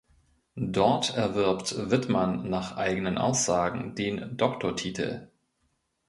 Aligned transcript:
Dort 0.55 1.15
erwirbt 1.15 1.75
Widmann 1.91 2.49
nach 2.49 2.75
eigenen 2.75 3.19
Aussagen 3.19 3.93
den 3.93 4.35
Doktortitel. 4.35 5.27